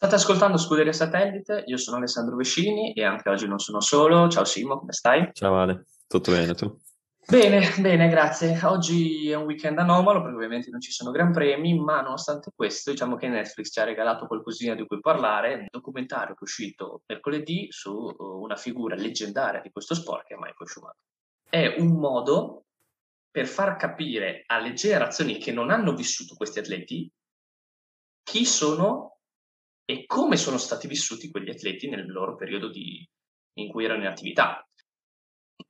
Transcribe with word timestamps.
State 0.00 0.14
ascoltando 0.14 0.58
Scuderia 0.58 0.92
Satellite, 0.92 1.64
io 1.66 1.76
sono 1.76 1.96
Alessandro 1.96 2.36
Vescini 2.36 2.92
e 2.92 3.02
anche 3.02 3.28
oggi 3.30 3.48
non 3.48 3.58
sono 3.58 3.80
solo. 3.80 4.28
Ciao 4.28 4.44
Simo, 4.44 4.78
come 4.78 4.92
stai? 4.92 5.30
Ciao 5.32 5.56
Ale, 5.56 5.86
tutto 6.06 6.30
bene 6.30 6.54
tu? 6.54 6.72
Bene, 7.26 7.74
bene, 7.80 8.08
grazie. 8.08 8.56
Oggi 8.62 9.28
è 9.28 9.34
un 9.34 9.46
weekend 9.46 9.76
anomalo 9.76 10.20
perché 10.20 10.36
ovviamente 10.36 10.70
non 10.70 10.80
ci 10.80 10.92
sono 10.92 11.10
gran 11.10 11.32
premi, 11.32 11.76
ma 11.76 12.00
nonostante 12.00 12.52
questo 12.54 12.92
diciamo 12.92 13.16
che 13.16 13.26
Netflix 13.26 13.72
ci 13.72 13.80
ha 13.80 13.84
regalato 13.84 14.28
qualcosina 14.28 14.76
di 14.76 14.86
cui 14.86 15.00
parlare, 15.00 15.54
un 15.54 15.66
documentario 15.68 16.34
che 16.34 16.40
è 16.42 16.44
uscito 16.44 17.02
mercoledì 17.04 17.66
su 17.70 17.90
uh, 17.90 18.40
una 18.40 18.54
figura 18.54 18.94
leggendaria 18.94 19.60
di 19.60 19.72
questo 19.72 19.96
sport 19.96 20.28
che 20.28 20.34
è 20.34 20.36
Michael 20.36 20.68
Schumacher. 20.68 21.02
È 21.42 21.74
un 21.76 21.98
modo 21.98 22.66
per 23.32 23.48
far 23.48 23.74
capire 23.74 24.44
alle 24.46 24.74
generazioni 24.74 25.38
che 25.38 25.50
non 25.50 25.70
hanno 25.70 25.92
vissuto 25.92 26.36
questi 26.36 26.60
atleti 26.60 27.10
chi 28.22 28.44
sono 28.44 29.17
e 29.90 30.04
come 30.04 30.36
sono 30.36 30.58
stati 30.58 30.86
vissuti 30.86 31.30
quegli 31.30 31.48
atleti 31.48 31.88
nel 31.88 32.06
loro 32.12 32.34
periodo 32.36 32.68
di, 32.68 33.02
in 33.54 33.70
cui 33.70 33.86
erano 33.86 34.02
in 34.02 34.08
attività. 34.08 34.62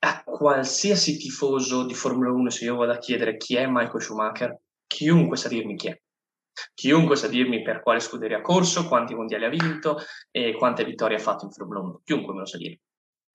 A 0.00 0.24
qualsiasi 0.24 1.16
tifoso 1.16 1.86
di 1.86 1.94
Formula 1.94 2.32
1, 2.32 2.50
se 2.50 2.64
io 2.64 2.74
vado 2.74 2.90
a 2.90 2.98
chiedere 2.98 3.36
chi 3.36 3.54
è 3.54 3.66
Michael 3.68 4.02
Schumacher, 4.02 4.58
chiunque 4.88 5.36
sa 5.36 5.48
dirmi 5.48 5.76
chi 5.76 5.88
è. 5.90 6.00
Chiunque 6.74 7.14
sa 7.14 7.28
dirmi 7.28 7.62
per 7.62 7.80
quale 7.80 8.00
scuderia 8.00 8.38
ha 8.38 8.42
corso, 8.42 8.88
quanti 8.88 9.14
mondiali 9.14 9.44
ha 9.44 9.48
vinto 9.48 9.98
e 10.32 10.56
quante 10.56 10.84
vittorie 10.84 11.16
ha 11.16 11.20
fatto 11.20 11.44
in 11.44 11.52
Formula 11.52 11.78
1. 11.78 12.00
Chiunque 12.02 12.32
me 12.32 12.40
lo 12.40 12.46
sa 12.46 12.56
dire. 12.56 12.80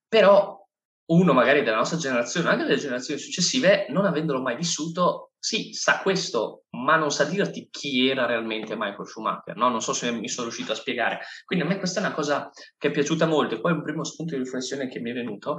Però 0.10 0.68
uno 1.12 1.34
magari 1.34 1.64
della 1.64 1.78
nostra 1.78 1.98
generazione, 1.98 2.50
anche 2.50 2.66
delle 2.66 2.78
generazioni 2.78 3.22
successive, 3.22 3.88
non 3.88 4.04
avendolo 4.04 4.42
mai 4.42 4.58
vissuto, 4.58 5.32
sì, 5.44 5.74
sa 5.74 6.00
questo, 6.00 6.64
ma 6.70 6.96
non 6.96 7.12
sa 7.12 7.26
dirti 7.26 7.68
chi 7.70 8.08
era 8.08 8.26
realmente 8.26 8.78
Michael 8.78 9.06
Schumacher, 9.06 9.58
no? 9.58 9.68
Non 9.68 9.82
so 9.82 9.92
se 9.92 10.10
mi 10.10 10.30
sono 10.30 10.48
riuscito 10.48 10.72
a 10.72 10.76
spiegare. 10.76 11.20
Quindi 11.44 11.66
a 11.66 11.68
me 11.68 11.80
questa 11.80 12.00
è 12.00 12.06
una 12.06 12.14
cosa 12.14 12.50
che 12.78 12.88
è 12.88 12.92
piaciuta 12.92 13.26
molto 13.26 13.56
e 13.56 13.60
poi 13.60 13.74
un 13.74 13.84
primo 13.84 14.06
spunto 14.06 14.36
di 14.36 14.42
riflessione 14.42 14.88
che 14.88 15.02
mi 15.02 15.10
è 15.10 15.14
venuto 15.14 15.58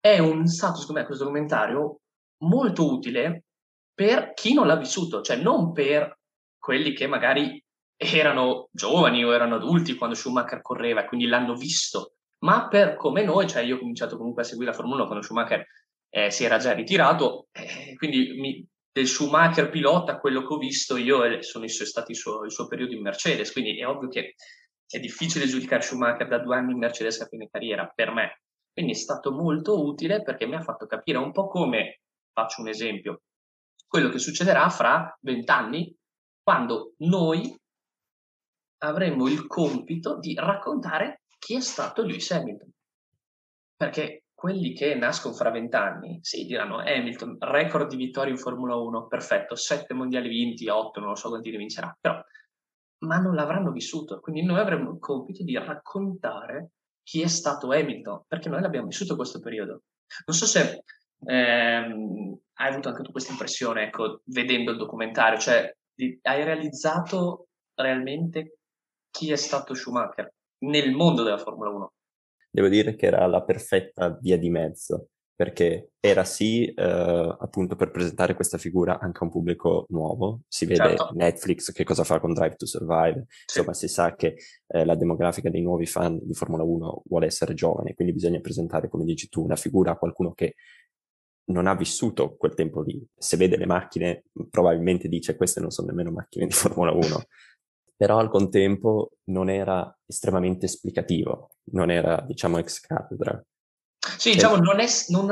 è 0.00 0.18
un 0.18 0.46
stato, 0.46 0.78
secondo 0.78 1.00
me, 1.00 1.06
questo 1.06 1.24
documentario 1.24 2.00
molto 2.44 2.90
utile 2.90 3.44
per 3.92 4.32
chi 4.32 4.54
non 4.54 4.66
l'ha 4.66 4.76
vissuto, 4.76 5.20
cioè 5.20 5.36
non 5.36 5.72
per 5.72 6.18
quelli 6.58 6.94
che 6.94 7.06
magari 7.06 7.62
erano 7.98 8.70
giovani 8.72 9.22
o 9.22 9.34
erano 9.34 9.56
adulti 9.56 9.94
quando 9.96 10.16
Schumacher 10.16 10.62
correva 10.62 11.02
e 11.02 11.06
quindi 11.06 11.26
l'hanno 11.26 11.54
visto 11.54 12.12
ma 12.44 12.66
per 12.68 12.96
come 12.96 13.22
noi, 13.24 13.46
cioè 13.46 13.62
io 13.62 13.76
ho 13.76 13.78
cominciato 13.78 14.16
comunque 14.16 14.40
a 14.40 14.46
seguire 14.46 14.70
la 14.70 14.76
Formula 14.76 15.00
1 15.00 15.06
quando 15.06 15.24
Schumacher 15.24 15.66
eh, 16.08 16.30
si 16.30 16.44
era 16.44 16.56
già 16.56 16.72
ritirato, 16.72 17.48
eh, 17.52 17.94
quindi 17.96 18.38
mi, 18.38 18.66
del 18.96 19.06
Schumacher 19.06 19.68
pilota, 19.68 20.18
quello 20.18 20.40
che 20.40 20.54
ho 20.54 20.56
visto 20.56 20.96
io 20.96 21.42
sono 21.42 21.68
stati 21.68 22.12
il 22.12 22.16
suo, 22.16 22.44
il 22.44 22.50
suo 22.50 22.66
periodo 22.66 22.94
in 22.94 23.02
Mercedes, 23.02 23.52
quindi 23.52 23.78
è 23.78 23.86
ovvio 23.86 24.08
che 24.08 24.36
è 24.88 24.98
difficile 24.98 25.44
giudicare 25.44 25.82
Schumacher 25.82 26.26
da 26.26 26.38
due 26.38 26.56
anni 26.56 26.72
in 26.72 26.78
Mercedes 26.78 27.20
a 27.20 27.26
fine 27.26 27.50
carriera, 27.50 27.92
per 27.94 28.10
me. 28.10 28.40
Quindi 28.72 28.92
è 28.92 28.94
stato 28.94 29.32
molto 29.32 29.84
utile 29.84 30.22
perché 30.22 30.46
mi 30.46 30.54
ha 30.54 30.62
fatto 30.62 30.86
capire 30.86 31.18
un 31.18 31.30
po' 31.30 31.46
come, 31.46 32.00
faccio 32.32 32.62
un 32.62 32.68
esempio, 32.68 33.20
quello 33.86 34.08
che 34.08 34.18
succederà 34.18 34.66
fra 34.70 35.14
vent'anni, 35.20 35.94
quando 36.42 36.94
noi 37.00 37.54
avremo 38.78 39.28
il 39.28 39.46
compito 39.46 40.18
di 40.18 40.32
raccontare 40.32 41.24
chi 41.38 41.56
è 41.56 41.60
stato 41.60 42.02
Lewis 42.02 42.30
Hamilton. 42.30 42.70
Perché 43.76 44.22
quelli 44.36 44.74
che 44.74 44.94
nascono 44.94 45.34
fra 45.34 45.50
vent'anni, 45.50 46.18
sì, 46.20 46.44
diranno 46.44 46.80
Hamilton, 46.80 47.38
record 47.40 47.88
di 47.88 47.96
vittorie 47.96 48.32
in 48.32 48.38
Formula 48.38 48.76
1, 48.76 49.06
perfetto, 49.06 49.56
sette 49.56 49.94
mondiali 49.94 50.28
vinti, 50.28 50.68
otto, 50.68 51.00
non 51.00 51.08
lo 51.08 51.14
so 51.14 51.30
quanti 51.30 51.50
ne 51.50 51.56
vincerà, 51.56 51.96
però, 51.98 52.20
ma 52.98 53.16
non 53.16 53.34
l'avranno 53.34 53.72
vissuto, 53.72 54.20
quindi 54.20 54.44
noi 54.44 54.58
avremo 54.60 54.90
il 54.90 54.98
compito 54.98 55.42
di 55.42 55.56
raccontare 55.56 56.72
chi 57.02 57.22
è 57.22 57.28
stato 57.28 57.72
Hamilton, 57.72 58.24
perché 58.28 58.50
noi 58.50 58.60
l'abbiamo 58.60 58.88
vissuto 58.88 59.16
questo 59.16 59.40
periodo. 59.40 59.84
Non 60.26 60.36
so 60.36 60.44
se 60.44 60.82
ehm, 61.24 62.38
hai 62.56 62.70
avuto 62.70 62.88
anche 62.90 63.02
tu 63.02 63.12
questa 63.12 63.32
impressione, 63.32 63.84
ecco, 63.84 64.20
vedendo 64.26 64.70
il 64.70 64.76
documentario, 64.76 65.38
cioè 65.38 65.74
di, 65.94 66.18
hai 66.22 66.44
realizzato 66.44 67.46
realmente 67.74 68.58
chi 69.10 69.32
è 69.32 69.36
stato 69.36 69.72
Schumacher 69.72 70.30
nel 70.58 70.92
mondo 70.92 71.22
della 71.22 71.38
Formula 71.38 71.70
1. 71.70 71.92
Devo 72.56 72.68
dire 72.68 72.94
che 72.94 73.04
era 73.04 73.26
la 73.26 73.42
perfetta 73.42 74.16
via 74.18 74.38
di 74.38 74.48
mezzo, 74.48 75.08
perché 75.34 75.90
era 76.00 76.24
sì 76.24 76.64
eh, 76.64 77.36
appunto 77.38 77.76
per 77.76 77.90
presentare 77.90 78.34
questa 78.34 78.56
figura 78.56 78.98
anche 78.98 79.18
a 79.20 79.24
un 79.24 79.30
pubblico 79.30 79.84
nuovo, 79.90 80.40
si 80.48 80.64
vede 80.64 80.96
certo. 80.96 81.10
Netflix 81.12 81.70
che 81.70 81.84
cosa 81.84 82.02
fa 82.02 82.18
con 82.18 82.32
Drive 82.32 82.56
to 82.56 82.64
Survive, 82.64 83.26
sì. 83.28 83.58
insomma 83.58 83.74
si 83.74 83.88
sa 83.88 84.14
che 84.14 84.36
eh, 84.68 84.86
la 84.86 84.94
demografica 84.94 85.50
dei 85.50 85.60
nuovi 85.60 85.84
fan 85.84 86.18
di 86.22 86.32
Formula 86.32 86.62
1 86.62 87.02
vuole 87.04 87.26
essere 87.26 87.52
giovane, 87.52 87.92
quindi 87.92 88.14
bisogna 88.14 88.40
presentare, 88.40 88.88
come 88.88 89.04
dici 89.04 89.28
tu, 89.28 89.44
una 89.44 89.56
figura 89.56 89.90
a 89.90 89.98
qualcuno 89.98 90.32
che 90.32 90.54
non 91.50 91.66
ha 91.66 91.74
vissuto 91.74 92.36
quel 92.36 92.54
tempo 92.54 92.80
lì. 92.80 93.06
Se 93.14 93.36
vede 93.36 93.58
le 93.58 93.66
macchine, 93.66 94.24
probabilmente 94.48 95.08
dice 95.08 95.36
queste 95.36 95.60
non 95.60 95.70
sono 95.70 95.88
nemmeno 95.88 96.10
macchine 96.10 96.46
di 96.46 96.52
Formula 96.52 96.92
1 96.92 97.02
però 97.96 98.18
al 98.18 98.28
contempo 98.28 99.12
non 99.30 99.48
era 99.48 99.90
estremamente 100.06 100.66
esplicativo, 100.66 101.55
non 101.72 101.90
era, 101.90 102.22
diciamo, 102.26 102.58
ex 102.58 102.80
cattedra. 102.80 103.42
Sì, 104.18 104.32
diciamo, 104.32 104.56
non 104.56 104.78
è, 104.78 104.86
non, 105.08 105.26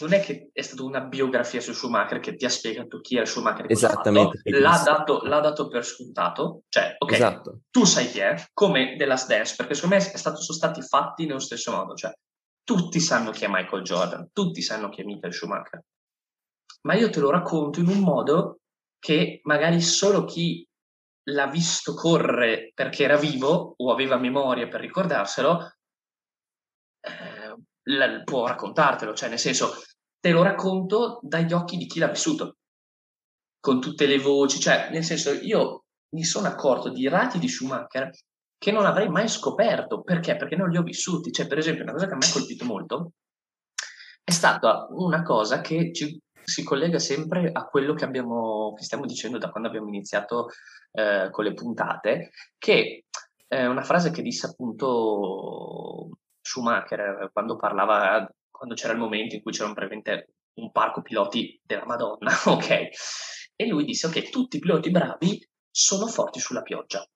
non 0.00 0.12
è, 0.12 0.20
che 0.20 0.50
è 0.52 0.62
stata 0.62 0.82
una 0.82 1.00
biografia 1.00 1.60
su 1.60 1.72
Schumacher 1.72 2.20
che 2.20 2.34
ti 2.34 2.44
ha 2.44 2.50
spiegato 2.50 3.00
chi 3.00 3.16
era 3.16 3.24
Schumacher. 3.24 3.66
Esattamente. 3.68 4.40
L'ha 4.44 4.82
dato, 4.84 5.20
l'ha 5.22 5.40
dato, 5.40 5.68
per 5.68 5.84
scontato. 5.84 6.62
Cioè, 6.68 6.96
ok, 6.98 7.12
esatto. 7.12 7.60
tu 7.70 7.84
sai 7.84 8.10
chi 8.10 8.18
è, 8.18 8.34
come 8.52 8.96
The 8.96 9.06
Last 9.06 9.28
Dance, 9.28 9.54
perché 9.56 9.74
secondo 9.74 9.96
me 9.96 10.00
stato, 10.00 10.40
sono 10.40 10.58
stati 10.58 10.82
fatti 10.82 11.26
nello 11.26 11.38
stesso 11.38 11.70
modo. 11.72 11.94
Cioè, 11.94 12.12
tutti 12.64 13.00
sanno 13.00 13.30
chi 13.30 13.44
è 13.44 13.48
Michael 13.48 13.82
Jordan, 13.82 14.28
tutti 14.32 14.62
sanno 14.62 14.88
chi 14.88 15.02
è 15.02 15.04
Michael 15.04 15.32
Schumacher. 15.32 15.82
Ma 16.82 16.94
io 16.94 17.10
te 17.10 17.20
lo 17.20 17.30
racconto 17.30 17.80
in 17.80 17.88
un 17.88 18.00
modo 18.00 18.60
che 18.98 19.40
magari 19.44 19.80
solo 19.80 20.24
chi 20.24 20.67
l'ha 21.28 21.46
visto 21.46 21.94
correre 21.94 22.72
perché 22.74 23.04
era 23.04 23.16
vivo 23.16 23.74
o 23.76 23.92
aveva 23.92 24.16
memoria 24.16 24.68
per 24.68 24.80
ricordarselo, 24.80 25.72
eh, 27.00 27.56
la, 27.90 28.22
può 28.22 28.46
raccontartelo, 28.46 29.14
cioè 29.14 29.28
nel 29.28 29.38
senso 29.38 29.82
te 30.20 30.30
lo 30.30 30.42
racconto 30.42 31.20
dagli 31.22 31.52
occhi 31.52 31.76
di 31.76 31.86
chi 31.86 31.98
l'ha 31.98 32.08
vissuto, 32.08 32.56
con 33.60 33.80
tutte 33.80 34.06
le 34.06 34.18
voci, 34.18 34.60
cioè 34.60 34.88
nel 34.90 35.04
senso 35.04 35.32
io 35.32 35.84
mi 36.14 36.24
sono 36.24 36.46
accorto 36.46 36.90
di 36.90 37.08
rati 37.08 37.38
di 37.38 37.48
Schumacher 37.48 38.10
che 38.56 38.72
non 38.72 38.86
avrei 38.86 39.08
mai 39.08 39.28
scoperto, 39.28 40.02
perché? 40.02 40.36
Perché 40.36 40.56
non 40.56 40.70
li 40.70 40.78
ho 40.78 40.82
vissuti, 40.82 41.30
cioè 41.30 41.46
per 41.46 41.58
esempio 41.58 41.84
una 41.84 41.92
cosa 41.92 42.06
che 42.06 42.14
a 42.14 42.16
me 42.16 42.26
ha 42.26 42.32
colpito 42.32 42.64
molto 42.64 43.12
è 44.24 44.30
stata 44.30 44.88
una 44.90 45.22
cosa 45.22 45.60
che 45.60 45.92
ci 45.92 46.20
si 46.48 46.64
collega 46.64 46.98
sempre 46.98 47.50
a 47.52 47.66
quello 47.66 47.92
che, 47.92 48.04
abbiamo, 48.04 48.72
che 48.74 48.82
stiamo 48.82 49.04
dicendo 49.04 49.36
da 49.36 49.50
quando 49.50 49.68
abbiamo 49.68 49.88
iniziato 49.88 50.48
eh, 50.92 51.28
con 51.30 51.44
le 51.44 51.52
puntate, 51.52 52.30
che 52.56 53.04
è 53.46 53.66
una 53.66 53.82
frase 53.82 54.10
che 54.10 54.22
disse 54.22 54.46
appunto 54.46 56.08
Schumacher 56.40 57.28
quando 57.32 57.56
parlava, 57.56 58.26
quando 58.50 58.74
c'era 58.74 58.94
il 58.94 58.98
momento 58.98 59.34
in 59.34 59.42
cui 59.42 59.52
c'era 59.52 59.68
un, 59.68 59.74
un 60.54 60.72
parco 60.72 61.02
piloti 61.02 61.60
della 61.62 61.84
Madonna, 61.84 62.30
ok? 62.46 62.88
E 63.54 63.66
lui 63.66 63.84
disse, 63.84 64.06
ok, 64.06 64.30
tutti 64.30 64.56
i 64.56 64.60
piloti 64.60 64.90
bravi 64.90 65.46
sono 65.70 66.06
forti 66.06 66.40
sulla 66.40 66.62
pioggia. 66.62 67.06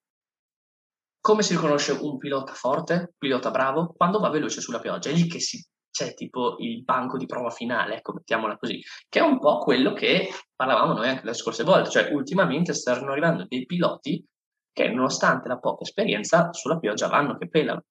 Come 1.20 1.42
si 1.42 1.54
riconosce 1.54 1.92
un 1.92 2.18
pilota 2.18 2.52
forte, 2.52 3.14
pilota 3.16 3.50
bravo? 3.50 3.94
Quando 3.96 4.18
va 4.18 4.28
veloce 4.28 4.60
sulla 4.60 4.80
pioggia, 4.80 5.08
è 5.08 5.12
lì 5.12 5.26
che 5.26 5.40
si 5.40 5.64
c'è 5.92 6.14
tipo 6.14 6.56
il 6.58 6.82
banco 6.82 7.16
di 7.16 7.26
prova 7.26 7.50
finale, 7.50 7.96
ecco, 7.96 8.14
mettiamola 8.14 8.56
così, 8.56 8.82
che 9.08 9.20
è 9.20 9.22
un 9.22 9.38
po' 9.38 9.58
quello 9.58 9.92
che 9.92 10.30
parlavamo 10.56 10.94
noi 10.94 11.08
anche 11.08 11.26
le 11.26 11.34
scorse 11.34 11.62
volte, 11.62 11.90
cioè 11.90 12.12
ultimamente 12.12 12.72
stanno 12.72 13.12
arrivando 13.12 13.44
dei 13.46 13.64
piloti 13.66 14.24
che 14.72 14.88
nonostante 14.88 15.48
la 15.48 15.58
poca 15.58 15.82
esperienza 15.82 16.50
sulla 16.52 16.78
pioggia 16.78 17.08
vanno 17.08 17.36
che 17.36 17.48
pelano 17.48 17.84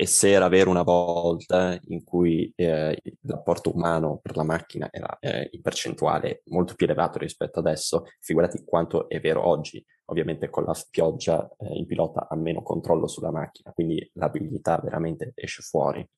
e 0.00 0.06
se 0.06 0.30
era 0.30 0.46
vero 0.46 0.70
una 0.70 0.84
volta 0.84 1.76
in 1.88 2.04
cui 2.04 2.52
eh, 2.54 3.02
l'apporto 3.22 3.74
umano 3.74 4.20
per 4.22 4.36
la 4.36 4.44
macchina 4.44 4.88
era 4.92 5.18
eh, 5.18 5.48
in 5.50 5.60
percentuale 5.60 6.42
molto 6.50 6.76
più 6.76 6.86
elevato 6.86 7.18
rispetto 7.18 7.58
adesso, 7.58 8.04
figurati 8.20 8.62
quanto 8.64 9.08
è 9.08 9.18
vero 9.18 9.44
oggi. 9.44 9.84
Ovviamente 10.04 10.50
con 10.50 10.62
la 10.62 10.74
pioggia 10.88 11.50
eh, 11.58 11.76
il 11.76 11.86
pilota 11.86 12.28
ha 12.30 12.36
meno 12.36 12.62
controllo 12.62 13.08
sulla 13.08 13.32
macchina, 13.32 13.72
quindi 13.72 14.08
l'abilità 14.14 14.78
veramente 14.80 15.32
esce 15.34 15.62
fuori. 15.62 16.08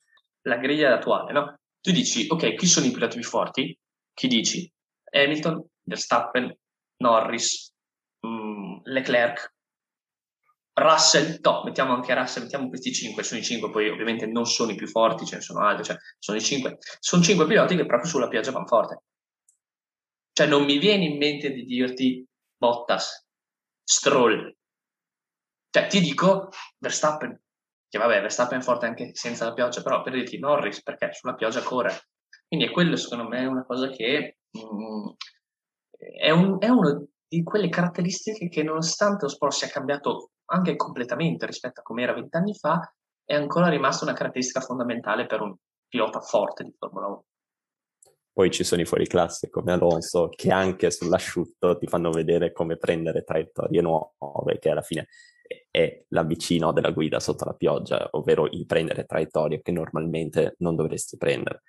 La 0.42 0.58
griglia 0.58 0.92
attuale, 0.92 1.32
no? 1.32 1.58
Tu 1.80 1.90
dici, 1.90 2.26
ok, 2.28 2.56
chi 2.56 2.66
sono 2.66 2.84
i 2.84 2.90
piloti 2.90 3.18
più 3.18 3.26
forti? 3.26 3.78
Chi 4.12 4.28
dici? 4.28 4.70
Hamilton, 5.10 5.64
Verstappen, 5.84 6.54
Norris, 6.98 7.72
mh, 8.20 8.28
mm, 8.28 8.78
Leclerc, 8.82 9.54
Russell, 10.80 11.38
no, 11.42 11.62
mettiamo 11.64 11.94
anche 11.94 12.14
Russell, 12.14 12.44
mettiamo 12.44 12.68
questi 12.68 12.92
cinque, 12.92 13.22
sono 13.22 13.40
i 13.40 13.44
cinque, 13.44 13.70
poi 13.70 13.88
ovviamente 13.88 14.26
non 14.26 14.46
sono 14.46 14.70
i 14.72 14.74
più 14.76 14.86
forti, 14.86 15.26
ce 15.26 15.36
ne 15.36 15.40
sono 15.42 15.60
altri, 15.64 15.84
cioè 15.84 15.96
sono 16.18 16.38
i 16.38 16.40
cinque. 16.40 16.78
Sono 16.98 17.22
cinque 17.22 17.46
piloti 17.46 17.76
che 17.76 17.86
proprio 17.86 18.08
sulla 18.08 18.28
pioggia 18.28 18.50
vanno 18.50 18.66
forte. 18.66 19.02
Cioè 20.32 20.46
non 20.46 20.64
mi 20.64 20.78
viene 20.78 21.04
in 21.04 21.18
mente 21.18 21.50
di 21.52 21.64
dirti 21.64 22.26
Bottas, 22.56 23.26
Stroll, 23.84 24.54
Cioè, 25.70 25.86
ti 25.86 26.00
dico 26.00 26.48
Verstappen, 26.78 27.40
che 27.88 27.98
vabbè, 27.98 28.20
Verstappen 28.20 28.60
è 28.60 28.62
forte 28.62 28.86
anche 28.86 29.10
senza 29.14 29.44
la 29.44 29.52
pioggia, 29.52 29.82
però 29.82 30.02
per 30.02 30.14
dirti 30.14 30.38
Norris, 30.38 30.82
perché 30.82 31.12
sulla 31.12 31.34
pioggia 31.34 31.62
corre. 31.62 32.08
Quindi 32.46 32.66
è 32.66 32.70
quello, 32.70 32.96
secondo 32.96 33.28
me, 33.28 33.44
una 33.46 33.64
cosa 33.64 33.88
che 33.88 34.38
mm, 34.56 35.08
è, 36.20 36.30
un, 36.30 36.56
è 36.60 36.68
una 36.68 37.04
di 37.28 37.42
quelle 37.44 37.68
caratteristiche 37.68 38.48
che 38.48 38.62
nonostante 38.64 39.24
lo 39.24 39.28
sport 39.28 39.52
sia 39.52 39.68
cambiato 39.68 40.30
anche 40.52 40.76
completamente 40.76 41.46
rispetto 41.46 41.80
a 41.80 41.82
come 41.82 42.02
era 42.02 42.12
vent'anni 42.12 42.54
fa, 42.54 42.92
è 43.24 43.34
ancora 43.34 43.68
rimasta 43.68 44.04
una 44.04 44.14
caratteristica 44.14 44.60
fondamentale 44.60 45.26
per 45.26 45.40
un 45.40 45.54
pilota 45.88 46.20
forte 46.20 46.64
di 46.64 46.74
Formula 46.76 47.06
1. 47.06 47.24
Poi 48.32 48.50
ci 48.50 48.64
sono 48.64 48.80
i 48.80 48.86
fuoriclasse 48.86 49.50
come 49.50 49.72
Alonso 49.72 50.28
che 50.28 50.50
anche 50.50 50.90
sull'asciutto 50.90 51.76
ti 51.76 51.86
fanno 51.86 52.10
vedere 52.10 52.52
come 52.52 52.76
prendere 52.76 53.22
traiettorie 53.22 53.82
nuove, 53.82 54.58
che 54.58 54.70
alla 54.70 54.82
fine 54.82 55.08
è 55.70 56.04
l'avvicino 56.08 56.72
della 56.72 56.90
guida 56.90 57.20
sotto 57.20 57.44
la 57.44 57.54
pioggia, 57.54 58.08
ovvero 58.12 58.46
il 58.46 58.66
prendere 58.66 59.04
traiettorie 59.04 59.60
che 59.60 59.72
normalmente 59.72 60.54
non 60.58 60.76
dovresti 60.76 61.16
prendere. 61.16 61.62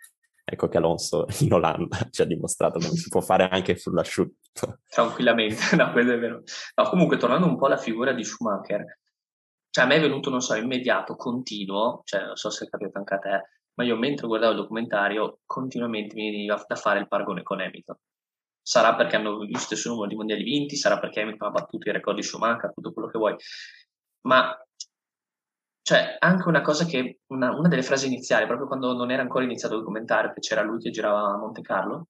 Ecco 0.44 0.68
che 0.68 0.78
Alonso 0.78 1.26
in 1.42 1.54
Olanda 1.54 2.08
ci 2.10 2.22
ha 2.22 2.26
dimostrato 2.26 2.80
che 2.80 2.88
si 2.88 3.10
può 3.10 3.22
fare 3.22 3.48
anche 3.50 3.76
sull'asciutto. 3.76 4.80
Tranquillamente, 4.88 5.56
no, 5.76 5.92
quello 5.92 6.14
è 6.14 6.20
vero. 6.20 6.44
No, 6.76 6.90
comunque, 6.90 7.18
tornando 7.18 7.48
un 7.48 7.58
po' 7.58 7.68
alla 7.68 7.78
figura 7.78 8.14
di 8.14 8.24
Schumacher, 8.24 9.00
cioè 9.70 9.86
a 9.86 9.88
me 9.88 9.96
è 9.96 10.02
venuto, 10.02 10.30
non 10.30 10.42
so, 10.42 10.56
immediato, 10.56 11.16
continuo, 11.16 12.02
cioè 12.04 12.26
non 12.26 12.36
so 12.36 12.50
se 12.50 12.66
è 12.66 12.70
capito 12.70 12.98
anche 12.98 13.14
a 13.14 13.20
te, 13.20 13.42
ma 13.76 13.84
io 13.86 13.96
mentre 13.96 14.28
guardavo 14.28 14.52
il 14.52 14.60
documentario 14.60 15.40
continuamente 15.46 16.14
mi 16.16 16.30
veniva 16.30 16.62
da 16.68 16.76
fare 16.76 17.00
il 17.00 17.08
paragone 17.08 17.42
con 17.42 17.62
Hamilton. 17.62 17.96
Sarà 18.62 18.96
perché 18.96 19.16
hanno 19.16 19.44
lo 19.44 19.58
stesso 19.58 19.90
numero 19.90 20.08
di 20.08 20.16
mondiali 20.16 20.44
vinti, 20.44 20.76
sarà 20.76 21.00
perché 21.00 21.22
Hamilton 21.22 21.48
ha 21.48 21.52
battuto 21.52 21.90
i 21.90 21.94
record 21.94 22.18
di 22.18 22.24
Schumacher, 22.24 22.74
tutto 22.74 22.92
quello 22.92 23.08
che 23.10 23.18
vuoi. 23.18 23.36
Ma 24.24 24.56
cioè, 25.92 26.16
anche 26.20 26.48
una 26.48 26.62
cosa 26.62 26.86
che, 26.86 27.20
una, 27.28 27.52
una, 27.54 27.68
delle 27.68 27.84
frasi 27.84 28.08
iniziali, 28.08 28.46
proprio 28.46 28.66
quando 28.66 28.94
non 28.94 29.12
era 29.12 29.24
ancora 29.24 29.44
iniziato 29.44 29.74
il 29.74 29.82
documentario, 29.82 30.32
che 30.32 30.40
c'era 30.40 30.62
lui 30.62 30.80
che 30.80 30.90
girava 30.90 31.34
a 31.34 31.38
Monte 31.38 31.62
Carlo, 31.62 32.08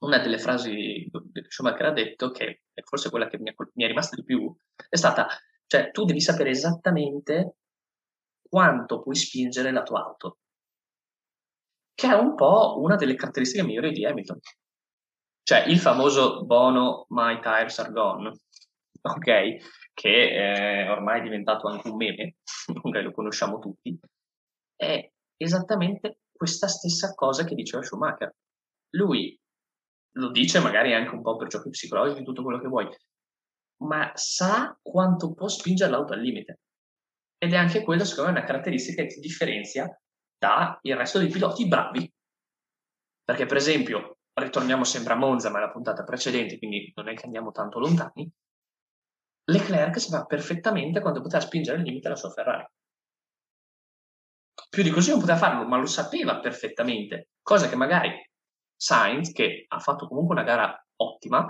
una 0.00 0.18
delle 0.20 0.38
frasi 0.38 1.10
che 1.10 1.44
Schumacher 1.48 1.84
ha 1.84 1.92
detto, 1.92 2.30
che 2.30 2.62
è 2.72 2.80
forse 2.82 3.10
quella 3.10 3.28
che 3.28 3.38
mi 3.38 3.50
è, 3.50 3.54
mi 3.74 3.84
è 3.84 3.88
rimasta 3.88 4.16
di 4.16 4.24
più, 4.24 4.50
è 4.88 4.96
stata, 4.96 5.28
cioè, 5.66 5.90
tu 5.90 6.06
devi 6.06 6.22
sapere 6.22 6.48
esattamente 6.48 7.56
quanto 8.48 9.02
puoi 9.02 9.16
spingere 9.16 9.70
la 9.70 9.82
tua 9.82 10.02
auto 10.02 10.38
che 11.94 12.08
è 12.08 12.14
un 12.14 12.34
po' 12.34 12.80
una 12.80 12.96
delle 12.96 13.14
caratteristiche 13.14 13.62
migliori 13.62 13.92
di 13.92 14.04
Hamilton. 14.04 14.38
Cioè 15.42 15.64
il 15.66 15.78
famoso 15.78 16.44
Bono 16.44 17.04
My 17.10 17.38
Tires 17.40 17.78
Are 17.78 17.92
Gone, 17.92 18.32
ok? 19.12 19.92
Che 19.92 20.30
è 20.30 20.90
ormai 20.90 21.20
è 21.20 21.22
diventato 21.22 21.68
anche 21.68 21.88
un 21.88 21.96
meme, 21.96 22.36
ok, 22.82 22.94
lo 23.02 23.12
conosciamo 23.12 23.58
tutti, 23.58 23.98
è 24.76 25.10
esattamente 25.36 26.20
questa 26.32 26.68
stessa 26.68 27.14
cosa 27.14 27.44
che 27.44 27.54
diceva 27.54 27.82
Schumacher. 27.82 28.34
Lui 28.90 29.38
lo 30.16 30.30
dice 30.30 30.60
magari 30.60 30.94
anche 30.94 31.14
un 31.14 31.22
po' 31.22 31.36
per 31.36 31.48
giochi 31.48 31.70
psicologici, 31.70 32.22
tutto 32.22 32.42
quello 32.42 32.60
che 32.60 32.68
vuoi, 32.68 32.88
ma 33.82 34.10
sa 34.14 34.76
quanto 34.80 35.34
può 35.34 35.48
spingere 35.48 35.90
l'auto 35.90 36.12
al 36.12 36.20
limite. 36.20 36.60
Ed 37.38 37.52
è 37.52 37.56
anche 37.56 37.82
quello, 37.82 38.04
secondo 38.04 38.30
me, 38.30 38.38
una 38.38 38.46
caratteristica 38.46 39.02
che 39.02 39.08
ti 39.08 39.20
differenzia 39.20 39.86
dal 40.38 40.78
resto 40.82 41.18
dei 41.18 41.28
piloti 41.28 41.66
bravi. 41.66 42.10
Perché, 43.22 43.46
per 43.46 43.56
esempio, 43.56 44.18
ritorniamo 44.34 44.84
sempre 44.84 45.12
a 45.12 45.16
Monza, 45.16 45.50
ma 45.50 45.58
è 45.58 45.60
la 45.62 45.70
puntata 45.70 46.04
precedente, 46.04 46.58
quindi 46.58 46.92
non 46.94 47.08
è 47.08 47.14
che 47.14 47.24
andiamo 47.24 47.50
tanto 47.50 47.78
lontani. 47.78 48.30
Leclerc 49.44 50.00
sapeva 50.00 50.24
perfettamente 50.24 51.00
quando 51.00 51.20
poteva 51.20 51.42
spingere 51.42 51.78
il 51.78 51.84
limite 51.84 52.08
la 52.08 52.16
sua 52.16 52.30
Ferrari. 52.30 52.66
Più 54.70 54.82
di 54.82 54.90
così 54.90 55.10
non 55.10 55.20
poteva 55.20 55.38
farlo, 55.38 55.66
ma 55.66 55.78
lo 55.78 55.86
sapeva 55.86 56.40
perfettamente, 56.40 57.28
cosa 57.42 57.68
che 57.68 57.76
magari 57.76 58.10
Sainz, 58.76 59.32
che 59.32 59.66
ha 59.68 59.78
fatto 59.78 60.08
comunque 60.08 60.34
una 60.34 60.44
gara 60.44 60.86
ottima, 60.96 61.46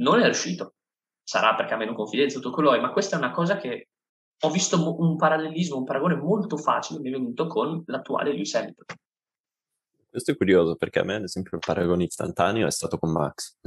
non 0.00 0.20
è 0.20 0.24
riuscito. 0.24 0.74
Sarà 1.22 1.54
perché 1.54 1.74
ha 1.74 1.76
meno 1.76 1.94
confidenza, 1.94 2.38
tutto 2.38 2.52
quello 2.52 2.74
è, 2.74 2.80
ma 2.80 2.92
questa 2.92 3.16
è 3.16 3.18
una 3.18 3.32
cosa 3.32 3.56
che 3.56 3.88
ho 4.40 4.50
visto 4.50 4.96
un 4.98 5.16
parallelismo, 5.16 5.76
un 5.76 5.84
paragone 5.84 6.14
molto 6.14 6.56
facile 6.56 7.00
mi 7.00 7.08
è 7.08 7.12
venuto 7.12 7.46
con 7.46 7.82
l'attuale 7.86 8.30
Lewis 8.30 8.54
Hamilton. 8.54 8.96
Questo 10.08 10.30
è 10.30 10.36
curioso 10.36 10.76
perché 10.76 11.00
a 11.00 11.04
me, 11.04 11.16
ad 11.16 11.24
esempio, 11.24 11.58
il 11.58 11.64
paragone 11.66 12.04
istantaneo 12.04 12.66
è 12.66 12.70
stato 12.70 12.98
con 12.98 13.10
Max. 13.10 13.58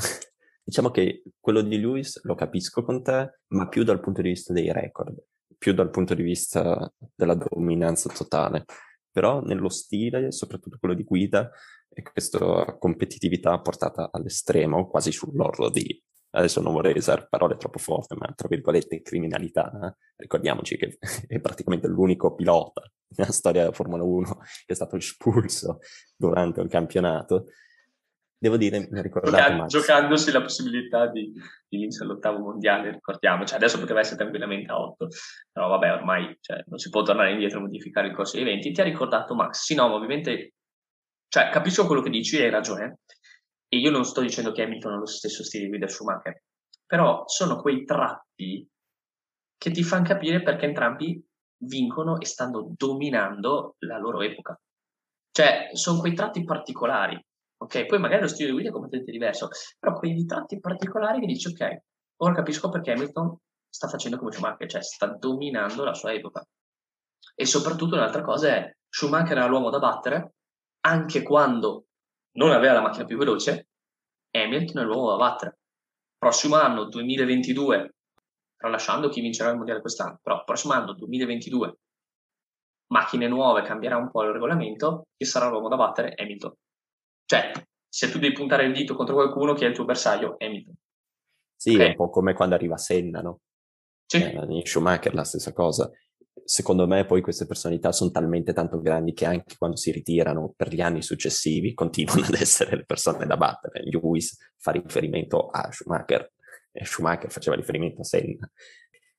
Diciamo 0.71 0.89
che 0.89 1.23
quello 1.37 1.59
di 1.59 1.81
Lewis 1.81 2.23
lo 2.23 2.33
capisco 2.33 2.81
con 2.81 3.03
te, 3.03 3.39
ma 3.47 3.67
più 3.67 3.83
dal 3.83 3.99
punto 3.99 4.21
di 4.21 4.29
vista 4.29 4.53
dei 4.53 4.71
record, 4.71 5.21
più 5.57 5.73
dal 5.73 5.89
punto 5.89 6.13
di 6.13 6.23
vista 6.23 6.89
della 7.13 7.35
dominanza 7.35 8.07
totale. 8.07 8.63
Però 9.11 9.41
nello 9.41 9.67
stile, 9.67 10.31
soprattutto 10.31 10.77
quello 10.79 10.95
di 10.95 11.03
guida, 11.03 11.51
e 11.89 12.01
questa 12.03 12.77
competitività 12.79 13.59
portata 13.59 14.11
all'estremo, 14.13 14.87
quasi 14.87 15.11
sull'orlo 15.11 15.69
di 15.69 16.01
adesso 16.33 16.61
non 16.61 16.71
vorrei 16.71 16.95
usare 16.95 17.27
parole 17.29 17.57
troppo 17.57 17.77
forti, 17.77 18.15
ma 18.15 18.31
tra 18.33 18.47
virgolette 18.47 19.01
criminalità, 19.01 19.69
eh? 19.89 19.95
ricordiamoci 20.15 20.77
che 20.77 20.97
è 21.27 21.41
praticamente 21.41 21.89
l'unico 21.89 22.33
pilota 22.33 22.89
nella 23.17 23.33
storia 23.33 23.63
della 23.63 23.73
Formula 23.73 24.03
1 24.03 24.37
che 24.65 24.71
è 24.71 24.73
stato 24.73 24.95
espulso 24.95 25.79
durante 26.15 26.61
il 26.61 26.69
campionato. 26.69 27.47
Devo 28.41 28.57
dire, 28.57 28.87
mi 28.89 28.97
ha 28.97 29.03
ricordato 29.03 29.37
Gioca- 29.37 29.65
Giocandosi 29.67 30.31
la 30.31 30.41
possibilità 30.41 31.05
di, 31.05 31.31
di, 31.31 31.77
vincere 31.77 32.07
l'ottavo 32.07 32.39
mondiale, 32.39 32.89
ricordiamo. 32.89 33.45
Cioè, 33.45 33.57
adesso 33.57 33.77
poteva 33.77 33.99
essere 33.99 34.17
tranquillamente 34.17 34.71
a 34.71 34.79
8, 34.79 35.09
però 35.51 35.67
vabbè, 35.67 35.91
ormai 35.91 36.35
cioè, 36.41 36.63
non 36.65 36.79
si 36.79 36.89
può 36.89 37.03
tornare 37.03 37.33
indietro 37.33 37.59
e 37.59 37.61
modificare 37.61 38.07
il 38.07 38.15
corso 38.15 38.37
degli 38.37 38.47
eventi. 38.47 38.71
Ti 38.71 38.81
ha 38.81 38.83
ricordato 38.83 39.35
Max? 39.35 39.61
Sì, 39.61 39.75
no, 39.75 39.93
ovviamente, 39.93 40.53
cioè, 41.27 41.49
capisco 41.51 41.85
quello 41.85 42.01
che 42.01 42.09
dici, 42.09 42.41
hai 42.41 42.49
ragione, 42.49 43.01
e 43.67 43.77
io 43.77 43.91
non 43.91 44.05
sto 44.05 44.21
dicendo 44.21 44.51
che 44.51 44.63
Hamilton 44.63 44.93
ha 44.93 44.97
lo 44.97 45.05
stesso 45.05 45.43
stile 45.43 45.65
di 45.65 45.69
guida 45.69 45.87
Schumacher, 45.87 46.41
però 46.83 47.27
sono 47.27 47.61
quei 47.61 47.85
tratti 47.85 48.67
che 49.55 49.69
ti 49.69 49.83
fanno 49.83 50.07
capire 50.07 50.41
perché 50.41 50.65
entrambi 50.65 51.23
vincono 51.65 52.19
e 52.19 52.25
stanno 52.25 52.73
dominando 52.75 53.75
la 53.81 53.99
loro 53.99 54.21
epoca. 54.21 54.59
Cioè, 55.29 55.69
sono 55.73 55.99
quei 55.99 56.15
tratti 56.15 56.43
particolari, 56.43 57.23
ok? 57.61 57.85
Poi 57.85 57.99
magari 57.99 58.21
lo 58.21 58.27
stile 58.27 58.47
di 58.47 58.53
guida 58.53 58.69
è 58.69 58.71
completamente 58.71 59.11
diverso, 59.11 59.47
però 59.79 59.93
quei 59.93 60.25
tratti 60.25 60.59
particolari 60.59 61.19
che 61.19 61.27
dici, 61.27 61.47
ok, 61.47 61.81
ora 62.17 62.33
capisco 62.33 62.69
perché 62.69 62.91
Hamilton 62.91 63.37
sta 63.69 63.87
facendo 63.87 64.17
come 64.17 64.31
Schumacher, 64.31 64.67
cioè 64.67 64.81
sta 64.81 65.07
dominando 65.07 65.83
la 65.83 65.93
sua 65.93 66.11
epoca. 66.11 66.43
E 67.35 67.45
soprattutto 67.45 67.95
un'altra 67.95 68.23
cosa 68.23 68.49
è, 68.49 68.75
Schumacher 68.89 69.37
era 69.37 69.45
l'uomo 69.45 69.69
da 69.69 69.79
battere, 69.79 70.33
anche 70.81 71.21
quando 71.21 71.85
non 72.33 72.51
aveva 72.51 72.73
la 72.73 72.81
macchina 72.81 73.05
più 73.05 73.17
veloce, 73.17 73.67
Hamilton 74.31 74.81
è 74.81 74.85
l'uomo 74.85 75.11
da 75.11 75.17
battere. 75.17 75.59
Prossimo 76.17 76.55
anno, 76.55 76.85
2022, 76.85 77.93
tralasciando 78.57 79.09
chi 79.09 79.21
vincerà 79.21 79.51
il 79.51 79.57
mondiale 79.57 79.81
quest'anno, 79.81 80.19
però 80.21 80.43
prossimo 80.43 80.73
anno, 80.73 80.93
2022, 80.93 81.77
macchine 82.87 83.27
nuove, 83.27 83.61
cambierà 83.61 83.97
un 83.97 84.09
po' 84.09 84.23
il 84.23 84.31
regolamento, 84.31 85.07
chi 85.15 85.25
sarà 85.25 85.47
l'uomo 85.47 85.69
da 85.69 85.77
battere? 85.77 86.13
Hamilton. 86.15 86.53
Cioè, 87.31 87.49
se 87.87 88.11
tu 88.11 88.19
devi 88.19 88.33
puntare 88.33 88.65
il 88.65 88.73
dito 88.73 88.93
contro 88.93 89.15
qualcuno, 89.15 89.53
chi 89.53 89.63
è 89.63 89.67
il 89.67 89.73
tuo 89.73 89.85
bersaglio? 89.85 90.35
Hamilton. 90.37 90.75
Sì, 91.55 91.75
okay. 91.75 91.85
è 91.85 91.89
un 91.91 91.95
po' 91.95 92.09
come 92.09 92.33
quando 92.33 92.55
arriva 92.55 92.75
Senna, 92.75 93.21
no? 93.21 93.39
Sì. 94.05 94.21
Eh, 94.21 94.45
in 94.49 94.65
Schumacher 94.65 95.13
la 95.13 95.23
stessa 95.23 95.53
cosa 95.53 95.89
secondo 96.43 96.85
me 96.87 97.05
poi 97.05 97.21
queste 97.21 97.45
personalità 97.45 97.93
sono 97.93 98.11
talmente 98.11 98.51
tanto 98.51 98.81
grandi 98.81 99.13
che 99.13 99.25
anche 99.25 99.55
quando 99.57 99.77
si 99.77 99.91
ritirano 99.91 100.53
per 100.53 100.73
gli 100.73 100.81
anni 100.81 101.01
successivi 101.01 101.71
continuano 101.73 102.25
ad 102.25 102.33
essere 102.33 102.75
le 102.75 102.83
persone 102.83 103.25
da 103.25 103.37
battere. 103.37 103.83
Lewis 103.85 104.37
fa 104.57 104.71
riferimento 104.71 105.47
a 105.47 105.71
Schumacher 105.71 106.33
e 106.73 106.83
Schumacher 106.83 107.31
faceva 107.31 107.55
riferimento 107.55 108.01
a 108.01 108.03
Senna. 108.03 108.51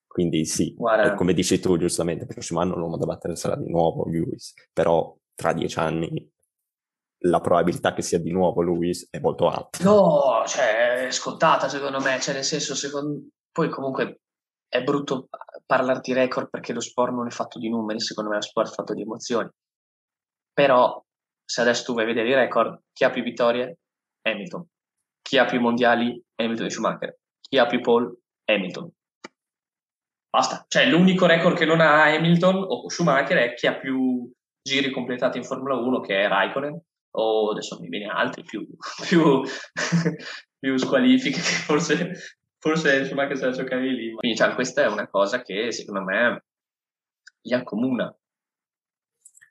Quindi 0.07 0.45
sì, 0.45 0.75
Guarda. 0.75 1.15
come 1.15 1.33
dici 1.33 1.59
tu 1.59 1.79
giustamente, 1.79 2.25
il 2.25 2.29
prossimo 2.29 2.61
anno 2.61 2.77
l'uomo 2.77 2.99
da 2.99 3.07
battere 3.07 3.37
sarà 3.37 3.57
di 3.57 3.71
nuovo 3.71 4.07
Lewis, 4.07 4.53
però 4.71 5.17
tra 5.35 5.55
dieci 5.55 5.79
anni 5.79 6.31
la 7.23 7.41
probabilità 7.41 7.93
che 7.93 8.03
sia 8.03 8.19
di 8.19 8.33
nuovo 8.33 8.63
Lewis 8.63 9.09
è 9.11 9.19
molto 9.21 9.49
alta. 9.49 9.83
No, 9.85 10.43
cioè, 10.47 11.07
è 11.07 11.11
scontata 11.11 11.69
secondo 11.69 12.01
me, 12.01 12.19
cioè 12.21 12.35
nel 12.35 12.45
senso, 12.45 12.75
secondo... 12.75 13.29
poi 13.51 13.69
comunque 13.69 14.21
è 14.69 14.83
brutto 14.83 15.29
parlare 15.67 16.01
di 16.01 16.13
record 16.13 16.49
perché 16.49 16.73
lo 16.73 16.81
sport 16.81 17.13
non 17.13 17.27
è 17.27 17.31
fatto 17.31 17.59
di 17.59 17.69
numeri, 17.69 18.01
secondo 18.01 18.31
me 18.31 18.37
lo 18.37 18.43
sport 18.43 18.71
è 18.71 18.75
fatto 18.75 18.95
di 18.95 19.03
emozioni. 19.03 19.49
Però 20.53 21.03
se 21.45 21.61
adesso 21.61 21.85
tu 21.85 21.95
vai 21.95 22.05
a 22.05 22.07
vedere 22.07 22.29
i 22.31 22.35
record, 22.35 22.81
chi 22.93 23.05
ha 23.05 23.11
più 23.11 23.23
vittorie? 23.23 23.79
Hamilton. 24.23 24.67
Chi 25.21 25.39
ha 25.39 25.45
più 25.45 25.61
mondiali? 25.61 26.21
Hamilton 26.37 26.67
e 26.67 26.71
Schumacher. 26.71 27.19
Chi 27.41 27.59
ha 27.59 27.67
più 27.67 27.81
pole? 27.81 28.17
Hamilton. 28.45 28.91
Basta. 30.29 30.65
Cioè 30.67 30.87
l'unico 30.87 31.27
record 31.27 31.57
che 31.57 31.67
non 31.67 31.81
ha 31.81 32.05
Hamilton 32.05 32.57
o 32.57 32.89
Schumacher 32.89 33.37
è 33.37 33.55
chi 33.55 33.67
ha 33.67 33.79
più 33.79 34.31
giri 34.63 34.91
completati 34.91 35.39
in 35.39 35.45
Formula 35.45 35.77
1 35.77 36.01
che 36.01 36.23
è 36.23 36.29
Raikkonen 36.29 36.81
o 37.13 37.51
adesso 37.51 37.79
mi 37.81 37.89
viene 37.89 38.07
altri 38.07 38.43
più, 38.43 38.67
più, 39.07 39.43
più 40.59 40.77
squalifiche 40.77 41.37
che 41.37 41.43
forse 41.43 42.13
forse 42.63 43.05
Schumacher 43.07 43.37
se 43.37 43.47
la 43.47 43.51
giocavi 43.51 43.91
lì. 43.91 44.13
Quindi 44.13 44.37
cioè, 44.37 44.55
questa 44.55 44.85
è 44.85 44.87
una 44.87 45.09
cosa 45.09 45.43
che 45.43 45.73
secondo 45.73 46.03
me 46.03 46.45
li 47.43 47.55
accomuna. 47.55 48.17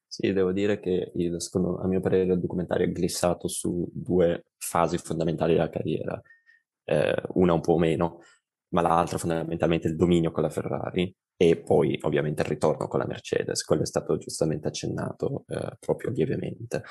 Sì, 0.08 0.32
devo 0.32 0.54
dire 0.54 0.80
che 0.80 1.12
il, 1.16 1.42
secondo, 1.42 1.78
a 1.80 1.88
mio 1.88 2.00
parere 2.00 2.34
il 2.34 2.40
documentario 2.40 2.86
è 2.86 2.92
glissato 2.92 3.50
su 3.50 3.90
due 3.94 4.46
fasi 4.58 4.98
fondamentali 4.98 5.54
della 5.54 5.70
carriera, 5.70 6.22
eh, 6.86 7.22
una 7.34 7.54
un 7.54 7.62
po' 7.62 7.78
meno, 7.78 8.20
ma 8.70 8.82
l'altra 8.82 9.18
fondamentalmente 9.18 9.88
il 9.88 9.96
dominio 9.96 10.32
con 10.32 10.44
la 10.44 10.50
Ferrari 10.50 11.14
e 11.36 11.58
poi 11.62 11.98
ovviamente 12.04 12.44
il 12.44 12.48
ritorno 12.48 12.88
con 12.88 13.00
la 13.00 13.08
Mercedes, 13.08 13.64
quello 13.64 13.82
è 13.82 13.86
stato 13.86 14.18
giustamente 14.18 14.68
accennato 14.68 15.44
eh, 15.48 15.78
proprio 15.80 16.12
lievemente. 16.12 16.84